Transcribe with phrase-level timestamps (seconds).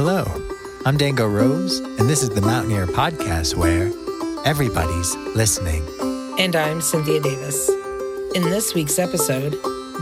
[0.00, 0.24] Hello,
[0.86, 3.90] I'm Dango Rose, and this is the Mountain-Ear Podcast where
[4.46, 5.84] everybody's listening.
[6.38, 7.68] And I'm Cynthia Davis.
[8.32, 9.56] In this week's episode,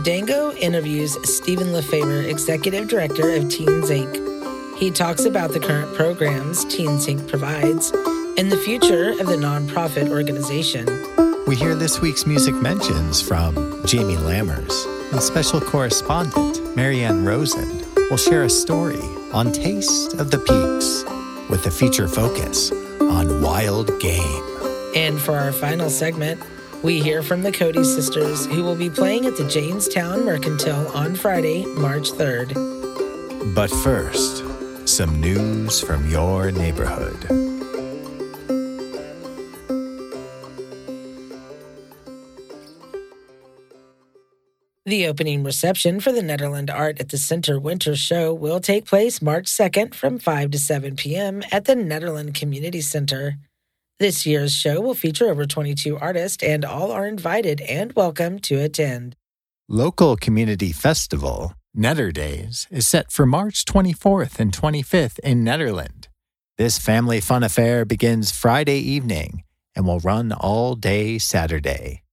[0.05, 4.77] Dango interviews Stephen LaFaiver, Executive Director of Teens Inc.
[4.77, 7.27] He talks about the current programs Teens Inc.
[7.27, 7.91] provides
[8.37, 10.85] and the future of the nonprofit organization.
[11.47, 13.55] We hear this week's music mentions from
[13.87, 14.75] Jamie Lammers,
[15.11, 19.01] and special correspondent Marianne Rosen will share a story
[19.33, 21.05] on Taste of the Peaks
[21.51, 24.43] with a feature focus on wild game.
[24.95, 26.41] And for our final segment,
[26.83, 31.15] we hear from the Cody sisters who will be playing at the Jamestown Mercantile on
[31.15, 33.55] Friday, March 3rd.
[33.55, 34.45] But first,
[34.89, 37.56] some news from your neighborhood.
[44.87, 49.21] The opening reception for the Nederland Art at the Center Winter Show will take place
[49.21, 51.43] March 2nd from 5 to 7 p.m.
[51.51, 53.35] at the Nederland Community Center.
[53.99, 58.61] This year's show will feature over 22 artists, and all are invited and welcome to
[58.61, 59.17] attend.
[59.69, 66.07] Local Community Festival, Netterdays, is set for March 24th and 25th in Nederland.
[66.59, 69.43] This family fun affair begins Friday evening
[69.75, 72.05] and will run all day Saturday.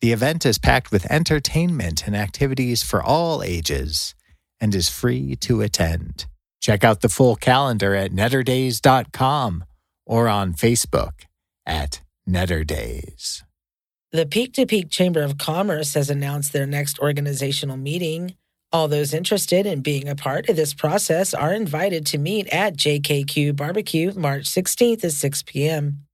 [0.00, 4.14] The event is packed with entertainment and activities for all ages
[4.60, 6.26] and is free to attend.
[6.60, 9.64] Check out the full calendar at netterdays.com
[10.04, 11.24] or on Facebook
[11.64, 13.42] at Netterdays.
[14.12, 18.34] The Peak to Peak Chamber of Commerce has announced their next organizational meeting.
[18.72, 22.76] All those interested in being a part of this process are invited to meet at
[22.76, 26.05] JKQ Barbecue March 16th at 6 p.m.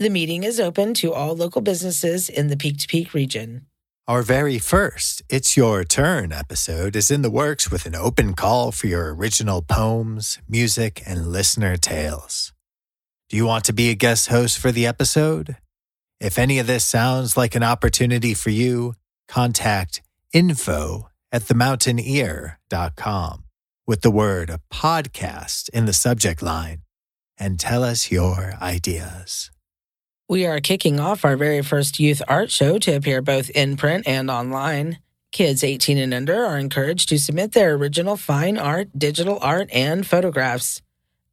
[0.00, 3.66] The meeting is open to all local businesses in the Peak to Peak region.
[4.08, 8.72] Our very first It's Your Turn episode is in the works with an open call
[8.72, 12.54] for your original poems, music, and listener tales.
[13.28, 15.58] Do you want to be a guest host for the episode?
[16.18, 18.94] If any of this sounds like an opportunity for you,
[19.28, 20.00] contact
[20.32, 23.44] info at themountainear.com
[23.86, 26.84] with the word podcast in the subject line
[27.36, 29.50] and tell us your ideas.
[30.30, 34.06] We are kicking off our very first youth art show to appear both in print
[34.06, 35.00] and online.
[35.32, 40.06] Kids 18 and under are encouraged to submit their original fine art, digital art, and
[40.06, 40.82] photographs.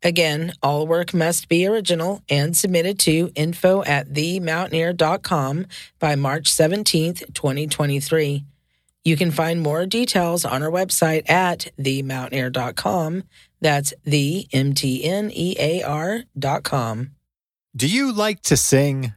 [0.01, 5.67] Again, all work must be original and submitted to info at themountainear.com
[5.99, 8.45] by March 17th, 2023.
[9.03, 13.25] You can find more details on our website at themountainear.com.
[13.61, 15.17] That's the M-T-N-E-A-R.com.
[17.75, 19.13] Do you like to sing?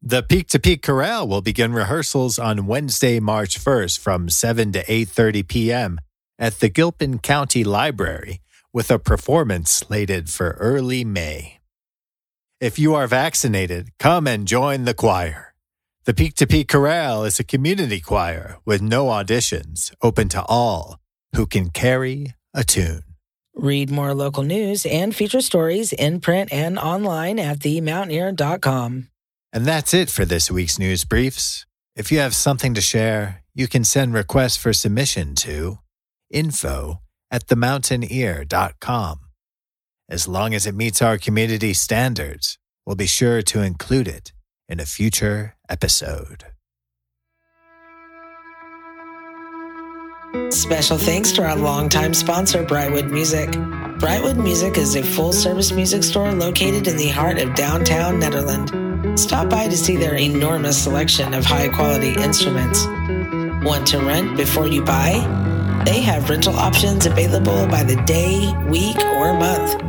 [0.00, 4.84] The Peak to Peak Chorale will begin rehearsals on Wednesday, March 1st from 7 to
[4.84, 6.00] 8:30 p.m.
[6.38, 8.40] at the Gilpin County Library
[8.72, 11.58] with a performance slated for early May.
[12.60, 15.54] If you are vaccinated, come and join the choir.
[16.04, 20.98] The Peak to Peak Chorale is a community choir with no auditions, open to all
[21.34, 23.07] who can carry a tune.
[23.58, 29.08] Read more local news and feature stories in print and online at themountainear.com.
[29.52, 31.66] And that's it for this week's news briefs.
[31.96, 35.78] If you have something to share, you can send requests for submission to
[36.30, 37.02] info
[37.32, 39.18] at themountainear.com.
[40.08, 44.32] As long as it meets our community standards, we'll be sure to include it
[44.68, 46.44] in a future episode.
[50.50, 53.48] Special thanks to our longtime sponsor, Brightwood Music.
[53.98, 59.18] Brightwood Music is a full service music store located in the heart of downtown Nederland.
[59.18, 62.84] Stop by to see their enormous selection of high quality instruments.
[63.64, 65.12] Want to rent before you buy?
[65.86, 69.80] They have rental options available by the day, week, or month.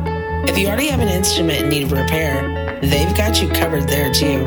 [0.48, 4.10] If you already have an instrument in need of repair, they've got you covered there
[4.10, 4.46] too.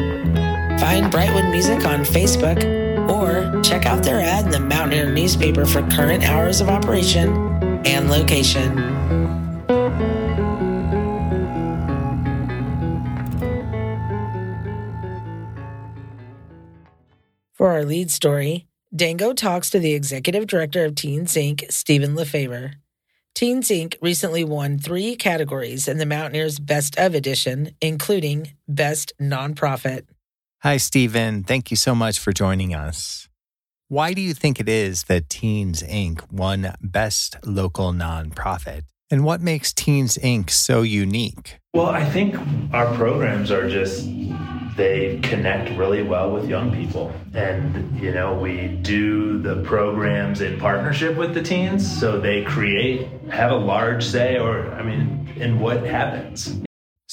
[0.80, 5.82] Find Brightwood Music on Facebook or check out their ad in the Mountain-Ear newspaper for
[5.90, 7.30] current hours of operation
[7.86, 8.78] and location.
[17.54, 22.74] For our lead story, Dango talks to the executive director of Teens Inc., Stephen LaFaiver.
[23.34, 23.96] Teens Inc.
[24.02, 30.04] recently won three categories in the Mountain-Ear's Best of Edition, including Best Nonprofit.
[30.64, 31.44] Hi, Stephen.
[31.44, 33.28] Thank you so much for joining us.
[33.90, 36.32] Why do you think it is that Teens Inc.
[36.32, 38.84] won Best Local Nonprofit?
[39.12, 40.50] And what makes Teens Inc.
[40.50, 41.60] so unique?
[41.74, 42.38] Well, I think
[42.72, 44.08] our programs are just
[44.78, 47.12] they connect really well with young people.
[47.34, 53.10] And, you know, we do the programs in partnership with the teens so they create,
[53.30, 56.64] have a large say, or, I mean, in what happens.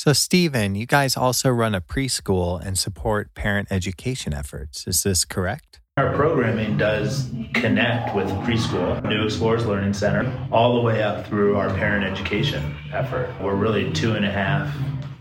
[0.03, 4.87] So, Stephen, you guys also run a preschool and support parent education efforts.
[4.87, 5.79] Is this correct?
[5.99, 11.59] Our programming does connect with preschool, New Explorers Learning Center, all the way up through
[11.59, 13.31] our parent education effort.
[13.43, 14.75] We're really two and a half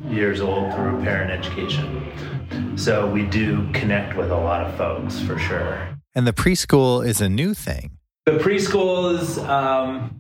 [0.08, 2.78] years old through parent education.
[2.78, 5.90] So we do connect with a lot of folks for sure.
[6.16, 7.98] And the preschool is a new thing.
[8.25, 10.19] The preschool is, um,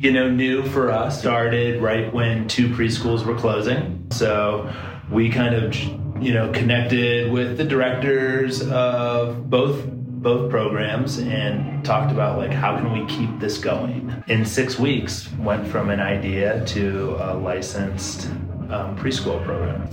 [0.00, 1.20] you know, new for us.
[1.20, 4.06] Started right when two preschools were closing.
[4.10, 4.72] So
[5.10, 5.76] we kind of,
[6.22, 12.76] you know, connected with the directors of both both programs and talked about like how
[12.76, 18.26] can we keep this going in six weeks went from an idea to a licensed
[18.70, 19.86] um, preschool program.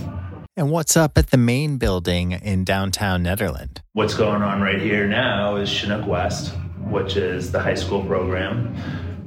[0.56, 3.78] And what's up at the main building in downtown Nederland?
[3.92, 6.54] What's going on right here now is Chinook West,
[6.88, 8.74] which is the high school program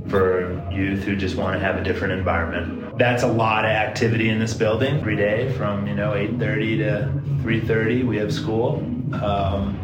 [0.07, 2.97] for youth who just want to have a different environment.
[2.97, 7.21] That's a lot of activity in this building every day from you know 8:30 to
[7.43, 8.03] 3:30.
[8.03, 8.77] We have school,
[9.13, 9.79] um,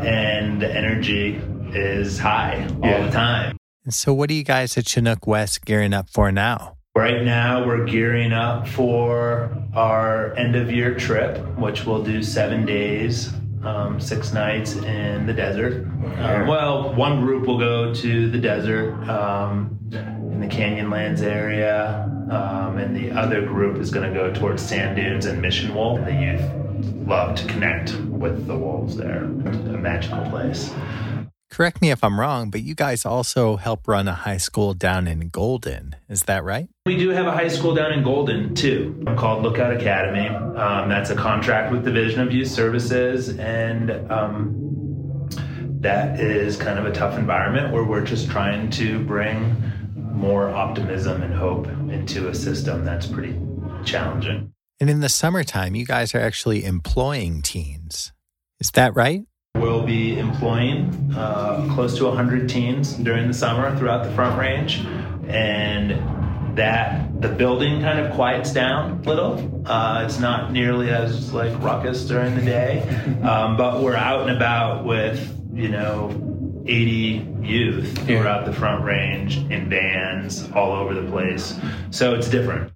[0.00, 1.40] and the energy
[1.72, 3.56] is high all the time.
[3.84, 6.76] And so, what are you guys at Chinook West gearing up for now?
[6.96, 12.66] Right now, we're gearing up for our end of year trip, which we'll do seven
[12.66, 15.84] days, um, six nights in the desert.
[16.18, 22.78] Um, well, one group will go to the desert um, in the Canyonlands area, um,
[22.78, 26.04] and the other group is going to go towards sand dunes and Mission Wolf.
[26.04, 29.24] The youth love to connect with the wolves there.
[29.24, 30.72] a magical place.
[31.60, 35.06] Correct me if I'm wrong, but you guys also help run a high school down
[35.06, 35.94] in Golden.
[36.08, 36.70] Is that right?
[36.86, 40.28] We do have a high school down in Golden too, called Lookout Academy.
[40.28, 45.28] Um, that's a contract with Division of Youth Services, and um,
[45.82, 49.54] that is kind of a tough environment where we're just trying to bring
[49.94, 53.38] more optimism and hope into a system that's pretty
[53.84, 54.50] challenging.
[54.80, 58.14] And in the summertime, you guys are actually employing teens.
[58.60, 59.24] Is that right?
[59.56, 64.86] We'll be employing uh, close to 100 teens during the summer throughout the Front Range,
[65.28, 69.62] and that the building kind of quiets down a little.
[69.66, 72.82] Uh, it's not nearly as like ruckus during the day,
[73.22, 79.36] um, but we're out and about with you know 80 youth throughout the Front Range
[79.50, 81.58] in vans all over the place.
[81.90, 82.72] So it's different.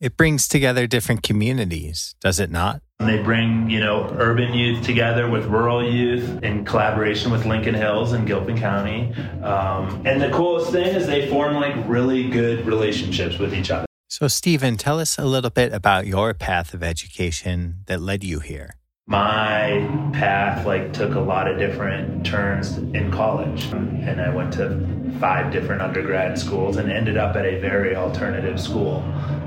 [0.00, 2.82] It brings together different communities, does it not?
[3.00, 8.12] They bring, you know, urban youth together with rural youth in collaboration with Lincoln Hills
[8.12, 9.12] and Gilpin County.
[9.42, 13.84] Um, and the coolest thing is they form like really good relationships with each other.
[14.08, 18.38] So, Stephen, tell us a little bit about your path of education that led you
[18.38, 18.76] here.
[19.06, 25.14] My path like took a lot of different turns in college, and I went to
[25.20, 29.02] five different undergrad schools and ended up at a very alternative school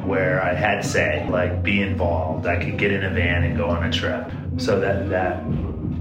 [0.06, 2.46] where I had say, like be involved.
[2.46, 4.32] I could get in a van and go on a trip.
[4.58, 5.44] So that that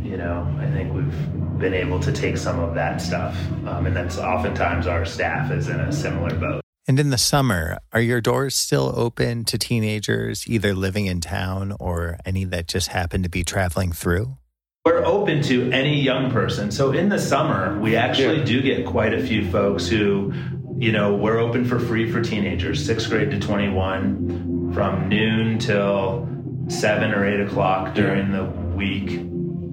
[0.05, 3.37] you know, I think we've been able to take some of that stuff,
[3.67, 6.66] um, and that's oftentimes our staff is in a similar boat.
[6.89, 11.75] And in the summer, are your doors still open to teenagers either living in town
[11.81, 14.37] or any that just happen to be traveling through?
[14.85, 16.71] We're open to any young person.
[16.71, 18.45] So in the summer, we actually yeah.
[18.45, 20.33] do get quite a few folks who
[20.79, 26.29] you know, we're open for free for teenagers, sixth grade to 21, from noon till
[26.69, 28.45] seven or eight o'clock during the
[28.77, 29.21] week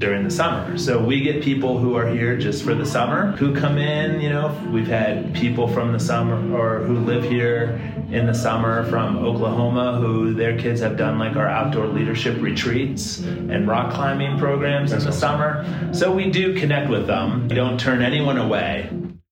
[0.03, 0.77] during the summer.
[0.77, 4.27] So we get people who are here just for the summer who come in, you
[4.27, 7.79] know, we've had people from the summer or who live here
[8.11, 13.19] in the summer from Oklahoma who their kids have done like our outdoor leadership retreats
[13.19, 15.65] and rock climbing programs in the summer.
[15.93, 17.47] So we do connect with them.
[17.47, 18.89] We don't turn anyone away.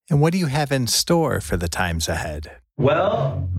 [0.09, 2.49] And what do you have in store for the times ahead?
[2.77, 3.49] Well,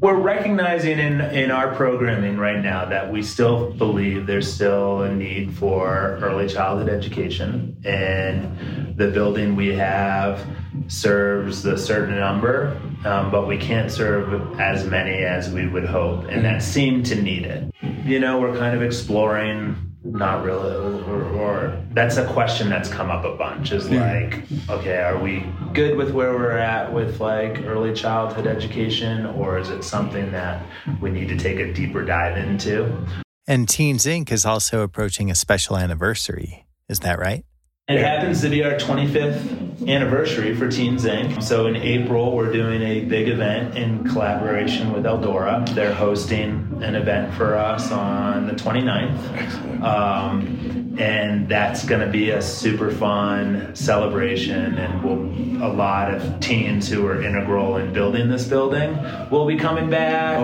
[0.00, 5.12] we're recognizing in, in our programming right now that we still believe there's still a
[5.12, 7.76] need for early childhood education.
[7.84, 10.46] And the building we have
[10.86, 16.26] serves a certain number, um, but we can't serve as many as we would hope.
[16.28, 17.74] And that seemed to need it.
[18.04, 20.74] You know, we're kind of exploring not really.
[21.02, 25.44] Or, or, that's a question that's come up a bunch is like okay are we
[25.72, 30.64] good with where we're at with like early childhood education or is it something that
[31.00, 33.04] we need to take a deeper dive into?
[33.46, 34.30] And teens inc.
[34.30, 36.66] is also approaching a special anniversary.
[36.88, 37.44] Is that right?
[37.88, 41.42] It happens to be our 25th anniversary for Teens Inc.
[41.42, 45.66] So in April, we're doing a big event in collaboration with Eldora.
[45.74, 49.82] They're hosting an event for us on the 29th.
[49.82, 56.40] Um, and that's going to be a super fun celebration and we'll, a lot of
[56.40, 58.98] teens who are integral in building this building
[59.30, 60.38] will be coming back.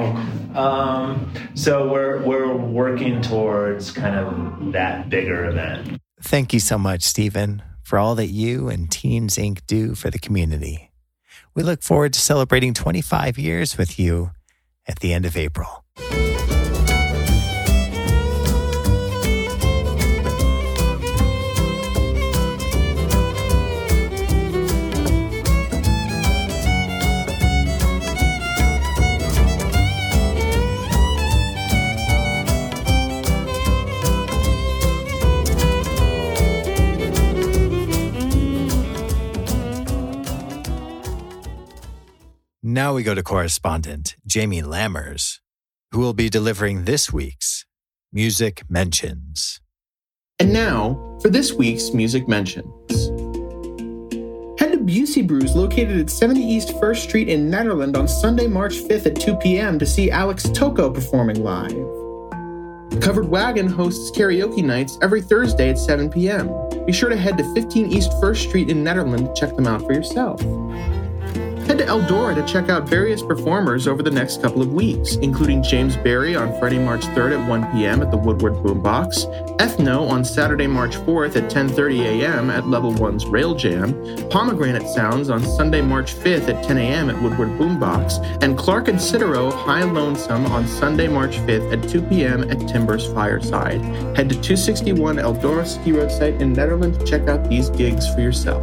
[0.55, 0.61] Oh.
[0.61, 6.01] um, so we're, we're working towards kind of that bigger event.
[6.23, 9.61] Thank you so much stephen for all that you and teens inc.
[9.67, 10.91] do for the community.
[11.55, 14.31] We look forward to celebrating 25 years with you
[14.87, 15.84] at the end of april
[42.67, 45.39] Now we go to correspondent Jamie Lammers,
[45.95, 47.67] who will be delivering this week's
[48.13, 49.61] Music Mentions.
[50.41, 52.67] And now for this week's Music Mentions.
[54.59, 58.75] Head to Busey Brews, located at 70 East 1st Street in Nederland on Sunday, March
[58.75, 59.79] 5th at 2 p.m.
[59.79, 61.71] to see Alex Toko performing live.
[63.01, 66.51] Covered Wagon hosts karaoke nights every Thursday at 7 p.m.
[66.87, 69.83] Be sure to head to 15 East 1st Street in Nederland to check them out
[69.83, 70.41] for yourself.
[71.75, 75.61] Head to Eldora to check out various performers over the next couple of weeks, including
[75.61, 78.01] James Barry on Friday, March 3rd at 1 p.m.
[78.01, 82.49] at the Woodward Boombox, Ethno on Saturday, March 4th at 10:30 a.m.
[82.49, 83.93] at Level 1's Rail Jam,
[84.31, 87.11] Pomegranate Sounds on Sunday, March 5th at 10 a.m.
[87.11, 92.03] at Woodward Boombox, and Clark and Citero High Lonesome on Sunday, March 5th at 2
[92.03, 92.49] p.m.
[92.53, 93.81] at Timbers Fireside.
[94.17, 98.21] Head to 261 Eldora Ski Road site in Nederland to check out these gigs for
[98.21, 98.63] yourself.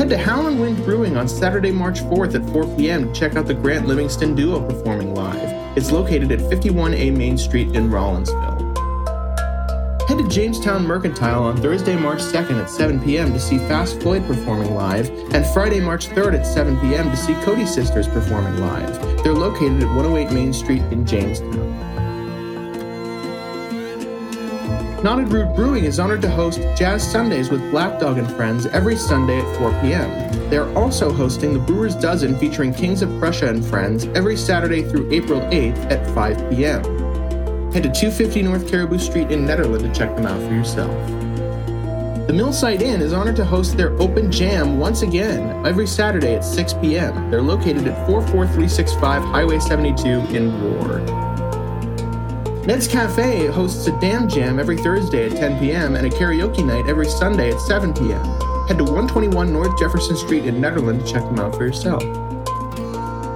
[0.00, 3.12] Head to Howlin' Wind Brewing on Saturday, March 4th at 4 p.m.
[3.12, 5.76] to check out the Grant Livingston Duo performing live.
[5.76, 8.78] It's located at 51A Main Street in Rollinsville.
[10.08, 13.34] Head to Jamestown Mercantile on Thursday, March 2nd at 7 p.m.
[13.34, 17.10] to see Fast Floyd performing live, and Friday, March 3rd at 7 p.m.
[17.10, 19.22] to see Cody Sisters performing live.
[19.22, 21.89] They're located at 108 Main Street in Jamestown.
[25.02, 28.96] Knotted Root Brewing is honored to host Jazz Sundays with Black Dog and Friends every
[28.96, 30.50] Sunday at 4 p.m.
[30.50, 34.82] They are also hosting the Brewers Dozen featuring Kings of Prussia and Friends every Saturday
[34.82, 36.82] through April 8th at 5 p.m.
[37.72, 40.90] Head to 250 North Caribou Street in Nederland to check them out for yourself.
[42.26, 46.44] The Millsite Inn is honored to host their open jam once again every Saturday at
[46.44, 47.30] 6 p.m.
[47.30, 51.29] They're located at 44365 Highway 72 in Ward.
[52.70, 55.96] Ned's Cafe hosts a Dam Jam every Thursday at 10 p.m.
[55.96, 58.24] and a karaoke night every Sunday at 7 p.m.
[58.68, 62.00] Head to 121 North Jefferson Street in Nederland to check them out for yourself.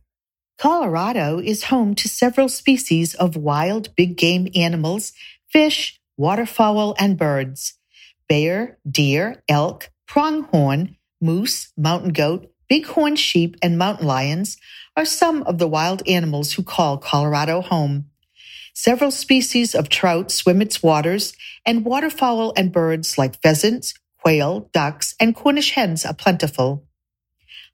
[0.59, 5.13] Colorado is home to several species of wild big game animals,
[5.49, 7.75] fish, waterfowl, and birds.
[8.29, 14.57] Bear, deer, elk, pronghorn, moose, mountain goat, bighorn sheep, and mountain lions
[14.97, 18.07] are some of the wild animals who call Colorado home.
[18.75, 21.35] Several species of trout swim its waters,
[21.67, 26.85] and waterfowl and birds like pheasants, quail, ducks, and Cornish hens are plentiful.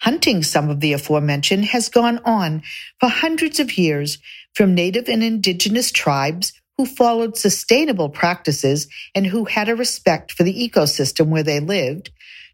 [0.01, 2.63] Hunting some of the aforementioned has gone on
[3.01, 4.19] for hundreds of years
[4.55, 10.45] from native and indigenous tribes who followed sustainable practices and who had a respect for
[10.45, 12.11] the ecosystem where they lived,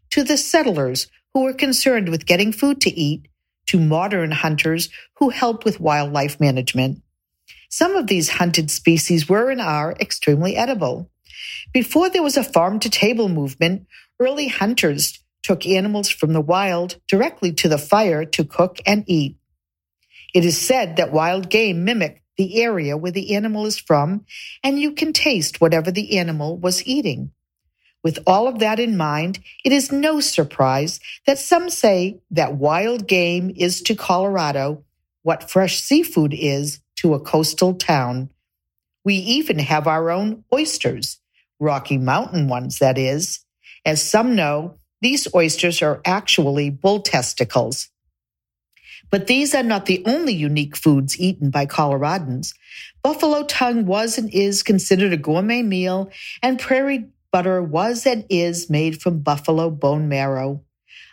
[0.09, 3.27] to the settlers who were concerned with getting food to eat,
[3.67, 7.01] to modern hunters who help with wildlife management.
[7.75, 11.09] Some of these hunted species were and are extremely edible.
[11.73, 13.85] Before there was a farm to table movement,
[14.17, 19.35] early hunters took animals from the wild directly to the fire to cook and eat.
[20.33, 24.23] It is said that wild game mimic the area where the animal is from,
[24.63, 27.31] and you can taste whatever the animal was eating.
[28.01, 33.05] With all of that in mind, it is no surprise that some say that wild
[33.05, 34.85] game is to Colorado
[35.23, 38.29] what fresh seafood is to a coastal town.
[39.03, 41.19] We even have our own oysters,
[41.59, 43.45] Rocky Mountain ones, that is.
[43.85, 47.89] As some know, these oysters are actually bull testicles.
[49.11, 52.53] But these are not the only unique foods eaten by Coloradans.
[53.03, 56.09] Buffalo tongue was and is considered a gourmet meal,
[56.41, 60.63] and prairie butter was and is made from buffalo bone marrow.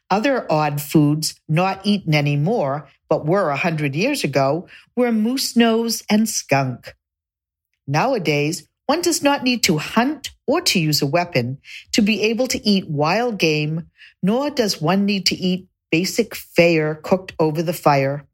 [0.08, 4.66] Other odd foods not eaten anymore, but were a hundred years ago,
[4.96, 6.94] were moose nose and skunk.
[7.86, 11.58] Nowadays, one does not need to hunt or to use a weapon
[11.92, 13.90] to be able to eat wild game,
[14.22, 18.26] nor does one need to eat basic fare cooked over the fire.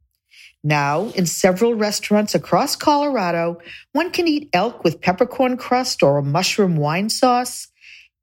[0.63, 3.59] Now, in several restaurants across Colorado,
[3.95, 7.67] one can eat elk with peppercorn crust or a mushroom wine sauce,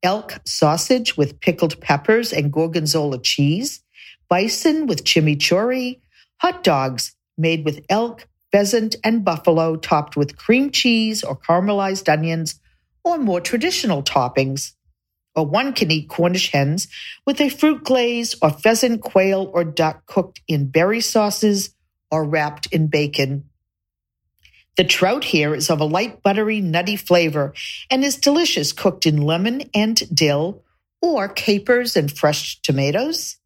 [0.03, 3.83] elk sausage with pickled peppers and gorgonzola cheese,
[4.29, 6.00] bison with chimichurri,
[6.38, 12.60] hot dogs made with elk, pheasant, and buffalo topped with cream cheese or caramelized onions,
[13.04, 14.74] or more traditional toppings.
[15.36, 16.88] Or one can eat Cornish hens
[17.25, 21.75] with a fruit glaze or pheasant, quail, or duck cooked in berry sauces
[22.10, 23.50] or wrapped in bacon.
[24.77, 27.54] The trout here is of a light, buttery, nutty flavor
[27.89, 30.63] and is delicious cooked in lemon and dill
[31.01, 33.38] or capers and fresh tomatoes.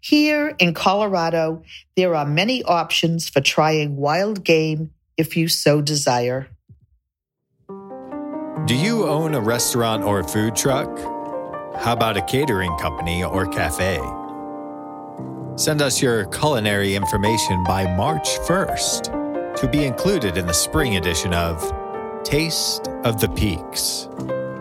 [0.00, 1.62] Here in Colorado,
[1.96, 6.48] there are many options for trying wild game if you so desire.
[8.66, 10.96] Do you own a restaurant or food truck?
[11.76, 13.98] How about a catering company or cafe?
[15.56, 21.34] Send us your culinary information by March 1st to be included in the spring edition
[21.34, 21.60] of
[22.22, 24.08] Taste of the Peaks.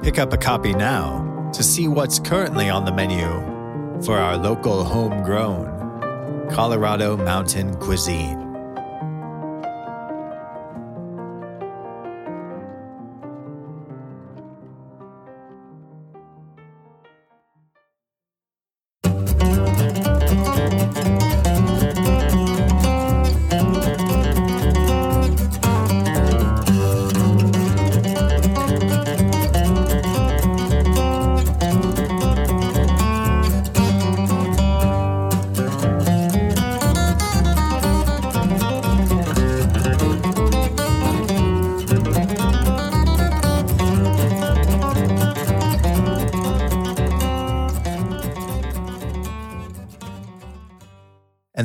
[0.02, 3.57] Pick up a copy now to see what's currently on the menu
[4.04, 5.76] for our local homegrown
[6.50, 8.47] Colorado mountain cuisine.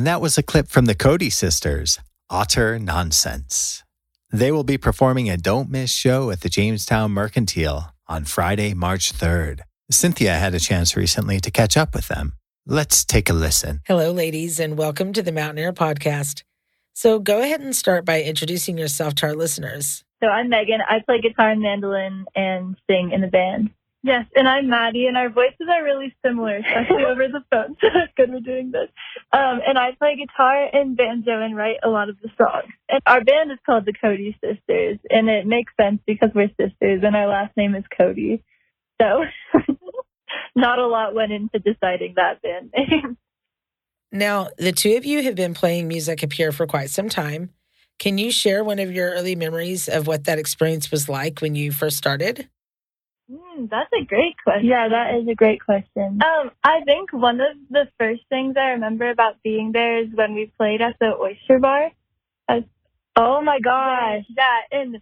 [0.03, 1.97] And that was a clip from the Cody sisters,
[2.29, 3.85] Otter Nonsense.
[4.33, 9.13] They will be performing a Don't Miss show at the Jamestown Mercantile on Friday, March
[9.13, 9.61] 3rd.
[9.89, 12.33] Cynthia had a chance recently to catch up with them.
[12.65, 13.79] Let's take a listen.
[13.87, 16.43] Hello, ladies, and welcome to the Mountain-Ear Podcast.
[16.91, 20.03] So go ahead and start by introducing yourself to our listeners.
[20.21, 20.81] So I'm Megan.
[20.85, 23.69] I play guitar and mandolin and sing in the band.
[24.05, 27.77] Yes, and I'm Maddie, and our voices are really similar, especially over the phone.
[27.81, 28.89] So it's good we're doing this.
[29.31, 32.71] Um, and I play guitar and banjo and write a lot of the songs.
[32.89, 37.01] And our band is called the Cody Sisters, and it makes sense because we're sisters,
[37.03, 38.43] and our last name is Cody.
[39.01, 39.23] So
[40.55, 43.17] not a lot went into deciding that band name.
[44.15, 47.49] Now, the two of you have been playing music up here for quite some time.
[47.97, 51.55] Can you share one of your early memories of what that experience was like when
[51.55, 52.47] you first started?
[53.69, 54.65] That's a great question.
[54.65, 56.19] Yeah, that is a great question.
[56.21, 60.35] Um, I think one of the first things I remember about being there is when
[60.35, 61.91] we played at the Oyster Bar.
[63.15, 64.95] Oh my gosh, that and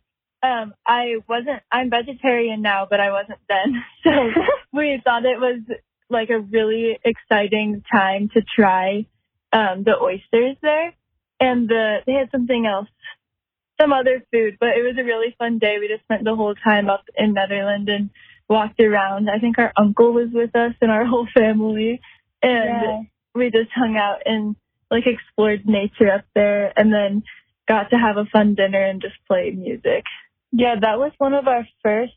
[0.44, 1.62] um, I wasn't.
[1.72, 3.84] I'm vegetarian now, but I wasn't then.
[4.04, 4.12] So
[4.74, 5.62] we thought it was
[6.10, 9.06] like a really exciting time to try
[9.54, 10.94] um, the oysters there,
[11.40, 12.90] and the they had something else
[13.80, 15.78] some other food, but it was a really fun day.
[15.80, 18.10] We just spent the whole time up in Nederland and
[18.52, 19.30] walked around.
[19.30, 22.02] I think our uncle was with us and our whole family,
[22.44, 23.02] and yeah.
[23.34, 24.56] we just hung out and
[24.92, 27.24] like explored nature up there, and then
[27.68, 30.04] got to have a fun dinner and just play music.
[30.52, 32.14] Yeah, that was one of our first.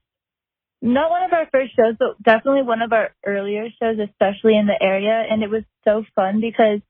[0.82, 4.66] Not one of our first shows, but definitely one of our earlier shows, especially in
[4.66, 5.24] the area.
[5.30, 6.80] And it was so fun because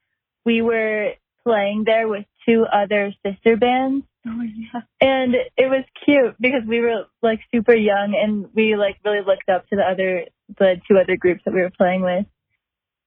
[0.43, 1.13] we were
[1.45, 4.81] playing there with two other sister bands Oh, yeah.
[5.01, 9.49] And it was cute because we were like super young and we like really looked
[9.49, 10.25] up to the other,
[10.57, 12.25] the two other groups that we were playing with.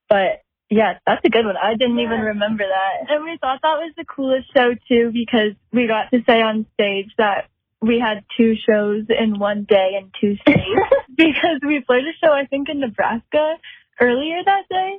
[0.09, 1.57] But yeah, that's a good one.
[1.57, 2.05] I didn't yeah.
[2.05, 3.11] even remember that.
[3.11, 6.67] And we thought that was the coolest show too because we got to say on
[6.75, 7.49] stage that
[7.81, 10.61] we had two shows in one day and two states
[11.17, 13.55] because we played a show, I think, in Nebraska
[14.01, 14.99] earlier that day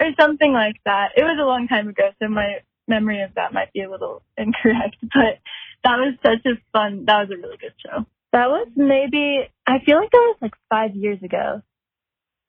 [0.00, 1.12] or something like that.
[1.16, 4.22] It was a long time ago, so my memory of that might be a little
[4.36, 5.40] incorrect, but
[5.84, 8.06] that was such a fun, that was a really good show.
[8.32, 11.62] That was maybe, I feel like that was like five years ago.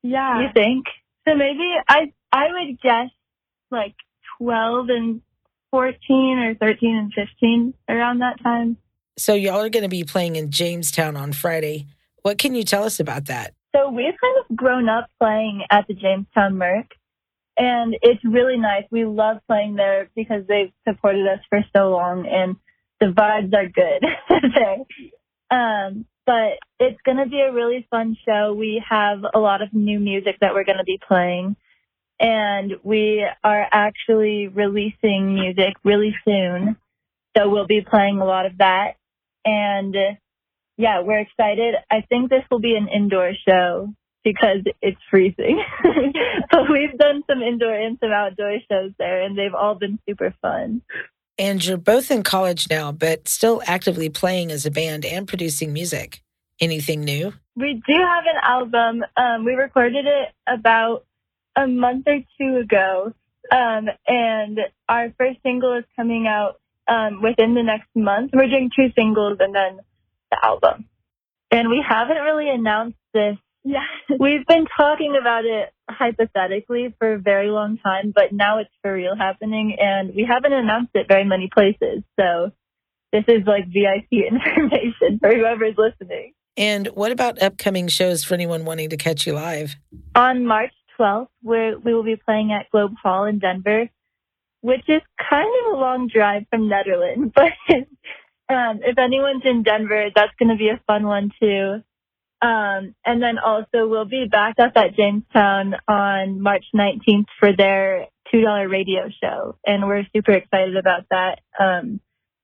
[0.04, 0.42] Yeah.
[0.42, 0.86] You think?
[1.28, 3.10] So maybe I, I would guess
[3.72, 3.96] like
[4.40, 5.22] 12 and
[5.72, 8.78] 14 or 13 and 15 around that time.
[9.18, 11.88] So y'all are going to be playing in Jamestown on Friday.
[12.22, 13.54] What can you tell us about that?
[13.76, 16.88] So we've kind of grown up playing at the Jamestown Merc,
[17.58, 18.84] and it's really nice.
[18.92, 22.56] We love playing there because they've supported us for so long, and
[23.00, 24.06] the vibes are good
[24.56, 24.78] there.
[25.50, 28.54] Um, but it's going to be a really fun show.
[28.54, 31.56] We have a lot of new music that we're going to be playing,
[32.20, 36.76] and we are actually releasing music really soon.
[37.38, 38.96] So we'll be playing a lot of that
[39.48, 39.96] and
[40.78, 41.76] yeah, we're excited.
[41.90, 43.90] I think this will be an indoor show
[44.28, 45.64] because it's freezing.
[46.52, 50.34] but we've done some indoor and some outdoor shows there, and they've all been super
[50.42, 50.82] fun.
[51.40, 55.72] And you're both in college now, but still actively playing as a band and producing
[55.72, 56.22] music.
[56.60, 57.34] Anything new?
[57.56, 59.06] We do have an album.
[59.16, 61.06] Um, we recorded it about
[61.56, 63.14] a month or two ago.
[63.50, 64.60] Um, and
[64.90, 66.60] our first single is coming out
[66.90, 68.32] um, within the next month.
[68.34, 69.80] We're doing two singles and then
[70.32, 70.90] the album.
[71.50, 73.38] And we haven't really announced this.
[73.68, 73.84] Yeah.
[74.20, 78.94] We've been talking about it hypothetically for a very long time, but now it's for
[78.94, 82.04] real happening and we haven't announced it very many places.
[82.20, 82.52] So
[83.12, 86.34] this is like VIP information for whoever's listening.
[86.56, 89.76] And what about upcoming shows for anyone wanting to catch you live?
[90.16, 93.90] On March 12th, we we will be playing at Globe Hall in Denver
[94.62, 97.34] which is kind of a long drive from Nederland.
[98.50, 101.84] But um, if anyone's in Denver, that's going to be a fun one too.
[102.42, 108.08] Um, and then also we'll be back up at Jamestown on March 19th for their
[108.34, 109.58] $2 radio show.
[109.66, 111.40] And we're super excited about that.
[111.60, 112.00] Um,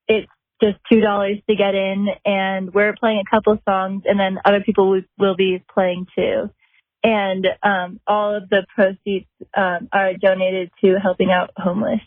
[0.07, 4.61] it's just $2 to get in and we're playing a couple songs and then other
[4.61, 6.49] people will, be playing too.
[7.03, 11.99] And, um, all of the proceeds, um, are donated to helping out homeless.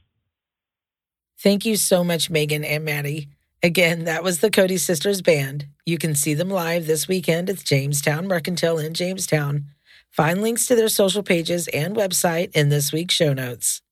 [1.38, 3.28] Thank you so much, Megan and Maddie.
[3.62, 5.66] Again, that was the Cody Sisters Band.
[5.84, 9.66] You can see them live this weekend at Jamestown Mercantile in Jamestown.
[10.10, 13.82] Find links to their social pages and website in this week's show notes.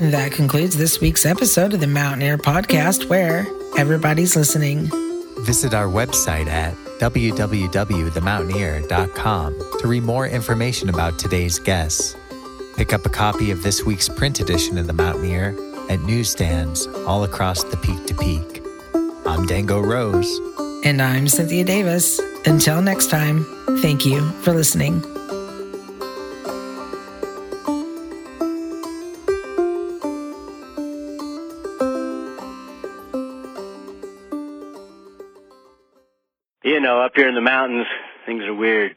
[0.00, 4.88] That concludes this week's episode of the Mountain-Ear Podcast, where everybody's listening.
[5.40, 12.16] Visit our website at www.themountainear.com to read more information about today's guests.
[12.78, 15.54] Pick up a copy of this week's print edition of The Mountain-Ear
[15.90, 18.62] at newsstands all across the peak to peak.
[19.26, 20.40] I'm Dango Rose.
[20.82, 22.18] And I'm Cynthia Davis.
[22.46, 23.44] Until next time,
[23.82, 25.04] thank you for listening.
[37.30, 37.86] In the mountains,
[38.26, 38.96] things are weird.